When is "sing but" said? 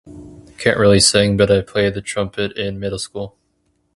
0.99-1.51